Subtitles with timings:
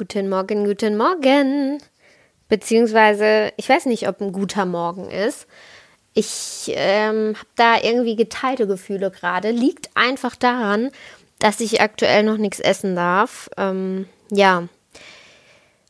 [0.00, 1.82] Guten Morgen, guten Morgen.
[2.48, 5.48] Beziehungsweise, ich weiß nicht, ob ein guter Morgen ist.
[6.14, 9.50] Ich ähm, habe da irgendwie geteilte Gefühle gerade.
[9.50, 10.92] Liegt einfach daran,
[11.40, 13.50] dass ich aktuell noch nichts essen darf.
[13.56, 14.68] Ähm, ja.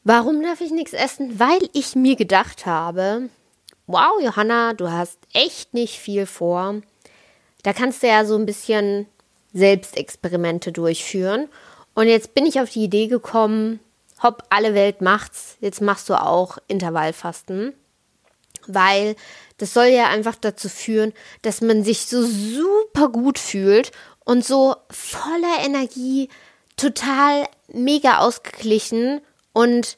[0.04, 1.38] Warum darf ich nichts essen?
[1.38, 3.28] Weil ich mir gedacht habe,
[3.86, 6.76] wow, Johanna, du hast echt nicht viel vor.
[7.62, 9.04] Da kannst du ja so ein bisschen
[9.52, 11.50] Selbstexperimente durchführen.
[11.92, 13.80] Und jetzt bin ich auf die Idee gekommen,
[14.22, 17.74] hopp, alle Welt macht's, jetzt machst du auch Intervallfasten.
[18.66, 19.16] Weil
[19.56, 23.92] das soll ja einfach dazu führen, dass man sich so super gut fühlt
[24.24, 26.28] und so voller Energie,
[26.76, 29.20] total mega ausgeglichen
[29.52, 29.96] und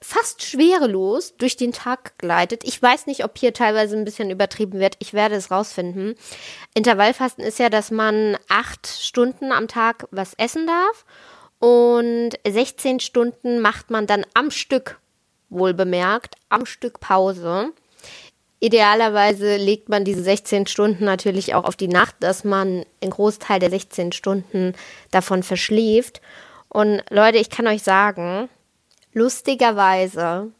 [0.00, 2.62] fast schwerelos durch den Tag gleitet.
[2.64, 4.96] Ich weiß nicht, ob hier teilweise ein bisschen übertrieben wird.
[5.00, 6.14] Ich werde es rausfinden.
[6.74, 11.04] Intervallfasten ist ja, dass man acht Stunden am Tag was essen darf
[11.66, 15.00] und 16 Stunden macht man dann am Stück,
[15.48, 17.72] wohl bemerkt, am Stück Pause.
[18.60, 23.58] Idealerweise legt man diese 16 Stunden natürlich auch auf die Nacht, dass man einen Großteil
[23.58, 24.74] der 16 Stunden
[25.10, 26.20] davon verschläft.
[26.68, 28.48] Und Leute, ich kann euch sagen,
[29.12, 30.52] lustigerweise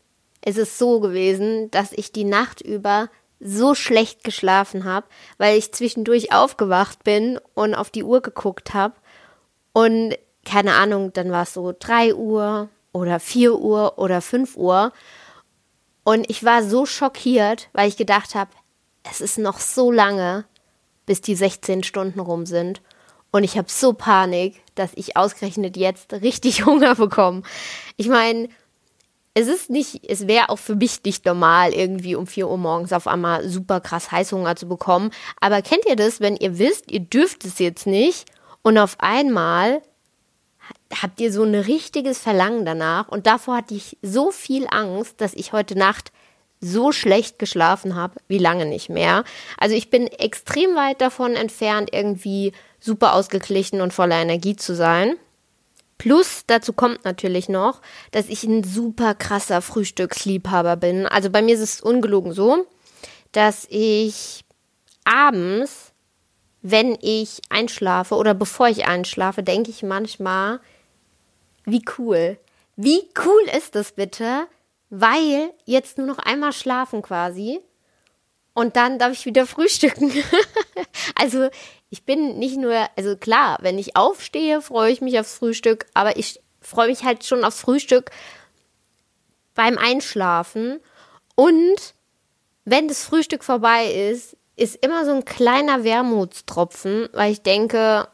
[0.45, 5.07] ist es so gewesen, dass ich die Nacht über so schlecht geschlafen habe,
[5.39, 8.95] weil ich zwischendurch aufgewacht bin und auf die Uhr geguckt habe.
[9.73, 10.17] Und
[10.47, 14.93] keine Ahnung, dann war es so 3 Uhr oder 4 Uhr oder 5 Uhr.
[16.05, 18.51] Und ich war so schockiert, weil ich gedacht habe,
[19.03, 20.45] es ist noch so lange,
[21.05, 22.81] bis die 16 Stunden rum sind.
[23.33, 27.43] Und ich habe so Panik, dass ich ausgerechnet jetzt richtig Hunger bekomme.
[27.97, 28.49] Ich meine,
[29.35, 32.93] es ist nicht, es wäre auch für mich nicht normal, irgendwie um 4 Uhr morgens
[32.93, 35.11] auf einmal super krass Heißhunger zu bekommen.
[35.41, 38.25] Aber kennt ihr das, wenn ihr wisst, ihr dürft es jetzt nicht
[38.63, 39.83] und auf einmal
[41.03, 43.09] habt ihr so ein richtiges Verlangen danach.
[43.09, 46.13] Und davor hatte ich so viel Angst, dass ich heute Nacht
[46.61, 49.25] so schlecht geschlafen habe, wie lange nicht mehr.
[49.59, 55.17] Also ich bin extrem weit davon entfernt, irgendwie super ausgeglichen und voller Energie zu sein.
[55.99, 61.07] Plus dazu kommt natürlich noch, dass ich ein super krasser Frühstücksliebhaber bin.
[61.07, 62.67] Also bei mir ist es ungelogen so,
[63.33, 64.45] dass ich
[65.05, 65.93] abends,
[66.63, 70.61] wenn ich einschlafe oder bevor ich einschlafe, denke ich manchmal,
[71.67, 72.39] wie cool.
[72.77, 74.47] Wie cool ist das bitte?
[74.89, 77.61] Weil jetzt nur noch einmal schlafen quasi
[78.55, 80.11] und dann darf ich wieder frühstücken.
[81.15, 81.51] also
[81.91, 86.17] ich bin nicht nur, also klar, wenn ich aufstehe, freue ich mich aufs Frühstück, aber
[86.17, 88.11] ich freue mich halt schon aufs Frühstück
[89.55, 90.81] beim Einschlafen.
[91.35, 91.95] Und
[92.65, 98.09] wenn das Frühstück vorbei ist, ist immer so ein kleiner Wermutstropfen, weil ich denke,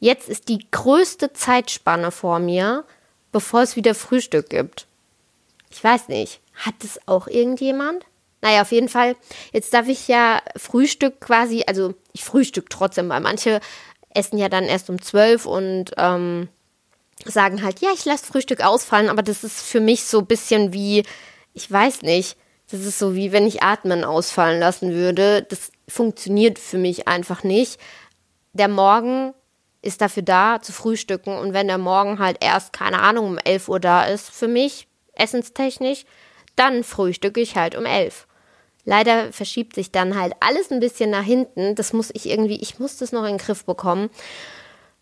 [0.00, 2.84] Jetzt ist die größte Zeitspanne vor mir,
[3.32, 4.86] bevor es wieder Frühstück gibt.
[5.70, 8.04] Ich weiß nicht, hat es auch irgendjemand?
[8.40, 9.16] Naja, auf jeden Fall,
[9.52, 13.60] jetzt darf ich ja Frühstück quasi, also ich frühstück trotzdem, weil manche
[14.14, 16.48] essen ja dann erst um zwölf und ähm,
[17.24, 20.72] sagen halt, ja, ich lasse Frühstück ausfallen, aber das ist für mich so ein bisschen
[20.72, 21.02] wie,
[21.52, 22.36] ich weiß nicht,
[22.70, 25.42] das ist so wie wenn ich Atmen ausfallen lassen würde.
[25.48, 27.80] Das funktioniert für mich einfach nicht.
[28.52, 29.32] Der Morgen
[29.82, 31.36] ist dafür da, zu frühstücken.
[31.36, 34.88] Und wenn der Morgen halt erst, keine Ahnung, um 11 Uhr da ist, für mich,
[35.14, 36.04] essenstechnisch,
[36.56, 38.26] dann frühstücke ich halt um 11.
[38.84, 41.74] Leider verschiebt sich dann halt alles ein bisschen nach hinten.
[41.74, 44.08] Das muss ich irgendwie, ich muss das noch in den Griff bekommen.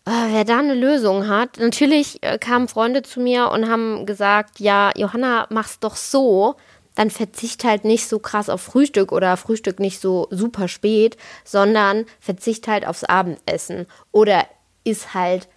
[0.05, 4.59] Äh, wer da eine Lösung hat, natürlich äh, kamen Freunde zu mir und haben gesagt,
[4.59, 6.55] ja, Johanna, mach's doch so,
[6.95, 12.05] dann verzicht halt nicht so krass auf Frühstück oder Frühstück nicht so super spät, sondern
[12.19, 14.45] verzicht halt aufs Abendessen oder
[14.87, 15.47] ist halt,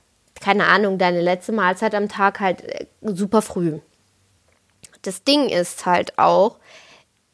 [0.40, 3.78] keine Ahnung, deine letzte Mahlzeit am Tag halt äh, super früh.
[5.02, 6.58] Das Ding ist halt auch,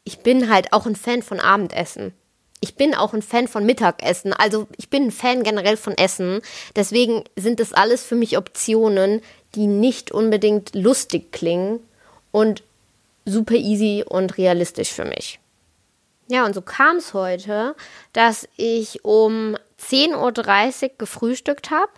[0.03, 2.13] ich bin halt auch ein Fan von Abendessen.
[2.59, 4.33] Ich bin auch ein Fan von Mittagessen.
[4.33, 6.41] Also ich bin ein Fan generell von Essen.
[6.75, 9.21] Deswegen sind das alles für mich Optionen,
[9.53, 11.79] die nicht unbedingt lustig klingen
[12.31, 12.63] und
[13.25, 15.39] super easy und realistisch für mich.
[16.29, 17.75] Ja, und so kam es heute,
[18.13, 21.91] dass ich um 10.30 Uhr gefrühstückt habe.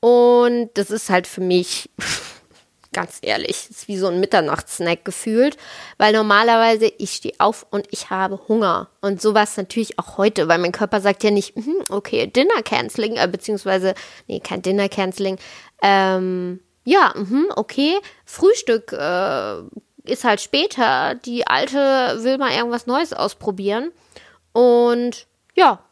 [0.00, 1.90] Und das ist halt für mich,
[2.92, 5.56] ganz ehrlich, ist wie so ein Mitternachtssnack gefühlt.
[5.98, 8.88] Weil normalerweise ich stehe auf und ich habe Hunger.
[9.00, 13.16] Und sowas natürlich auch heute, weil mein Körper sagt ja nicht, hm, okay, Dinner Canceling,
[13.16, 13.94] äh, beziehungsweise,
[14.26, 15.38] nee, kein Dinner Canceling.
[15.82, 19.62] Ähm, ja, mh, okay, Frühstück äh,
[20.04, 21.14] ist halt später.
[21.14, 23.90] Die Alte will mal irgendwas Neues ausprobieren.
[24.52, 25.82] Und ja,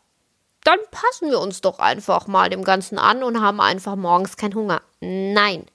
[0.64, 4.55] dann passen wir uns doch einfach mal dem Ganzen an und haben einfach morgens keinen
[4.55, 4.82] Hunger.
[5.00, 5.67] Nein.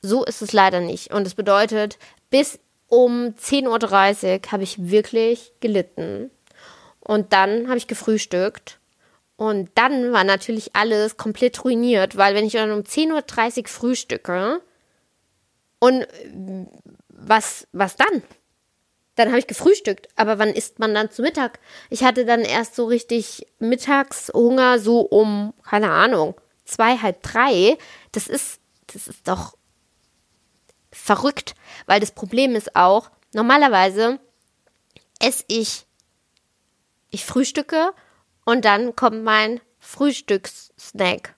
[0.00, 1.12] so ist es leider nicht.
[1.12, 1.98] Und es bedeutet,
[2.30, 2.58] bis
[2.88, 3.66] um 10.30
[4.24, 6.30] Uhr habe ich wirklich gelitten.
[7.00, 8.78] Und dann habe ich gefrühstückt.
[9.36, 14.60] Und dann war natürlich alles komplett ruiniert, weil wenn ich dann um 10.30 Uhr frühstücke
[15.80, 16.06] und
[17.08, 18.22] was, was dann?
[19.16, 21.60] Dann habe ich gefrühstückt, aber wann isst man dann zu Mittag?
[21.88, 26.34] Ich hatte dann erst so richtig Mittagshunger, so um, keine Ahnung,
[26.64, 27.78] zwei, halb drei.
[28.12, 29.56] Das ist, das ist doch
[30.90, 31.54] verrückt,
[31.86, 34.18] weil das Problem ist auch, normalerweise
[35.20, 35.86] esse ich,
[37.10, 37.92] ich frühstücke
[38.44, 41.36] und dann kommt mein Frühstückssnack.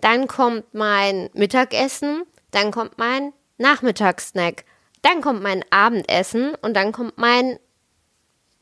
[0.00, 4.64] Dann kommt mein Mittagessen, dann kommt mein Nachmittagssnack.
[5.02, 7.58] Dann kommt mein Abendessen und dann kommt mein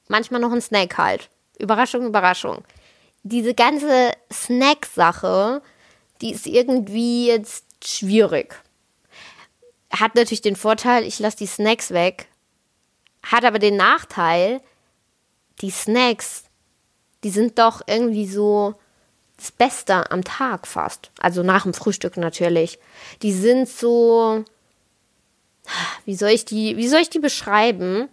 [0.08, 1.31] manchmal noch ein Snack halt.
[1.58, 2.64] Überraschung, Überraschung.
[3.23, 5.62] Diese ganze Snack-Sache,
[6.20, 8.55] die ist irgendwie jetzt schwierig.
[9.90, 12.29] Hat natürlich den Vorteil, ich lasse die Snacks weg.
[13.23, 14.61] Hat aber den Nachteil,
[15.61, 16.44] die Snacks,
[17.25, 18.75] die sind doch irgendwie so
[19.37, 21.11] das Beste am Tag fast.
[21.20, 22.79] Also nach dem Frühstück natürlich.
[23.23, 24.44] Die sind so,
[26.08, 28.08] wie soll ich die, wie soll ich die beschreiben?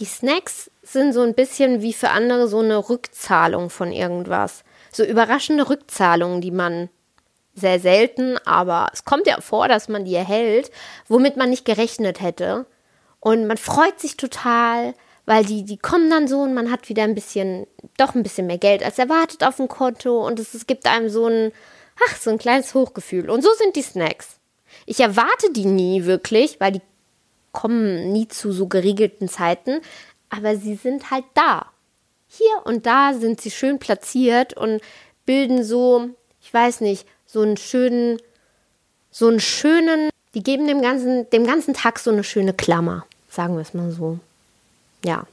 [0.00, 4.64] Die Snacks sind so ein bisschen wie für andere so eine Rückzahlung von irgendwas.
[4.90, 6.88] So überraschende Rückzahlungen, die man
[7.54, 10.70] sehr selten, aber es kommt ja vor, dass man die erhält,
[11.08, 12.64] womit man nicht gerechnet hätte.
[13.20, 14.94] Und man freut sich total,
[15.26, 17.66] weil die, die kommen dann so und man hat wieder ein bisschen,
[17.98, 21.10] doch ein bisschen mehr Geld als erwartet auf dem Konto und es, es gibt einem
[21.10, 21.52] so ein,
[22.08, 23.28] ach, so ein kleines Hochgefühl.
[23.28, 24.38] Und so sind die Snacks.
[24.86, 26.82] Ich erwarte die nie wirklich, weil die
[27.52, 29.80] kommen nie zu so geregelten Zeiten,
[30.30, 31.66] aber sie sind halt da.
[32.28, 34.80] Hier und da sind sie schön platziert und
[35.26, 36.08] bilden so,
[36.40, 38.18] ich weiß nicht, so einen schönen,
[39.10, 43.54] so einen schönen, die geben dem ganzen, dem ganzen Tag so eine schöne Klammer, sagen
[43.54, 44.18] wir es mal so.
[45.04, 45.26] Ja.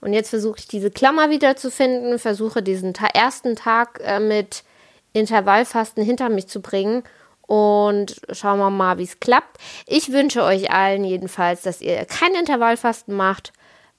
[0.00, 4.64] Und jetzt versuche ich diese Klammer wiederzufinden, versuche diesen ta ersten Tag äh, mit
[5.12, 7.04] Intervallfasten hinter mich zu bringen
[7.46, 9.58] und schauen wir mal, wie es klappt.
[9.86, 13.52] Ich wünsche euch allen jedenfalls, dass ihr kein Intervallfasten macht.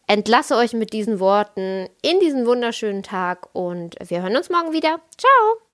[0.08, 5.00] Entlasse euch mit diesen Worten in diesen wunderschönen Tag und wir hören uns morgen wieder.
[5.18, 5.58] Ciao!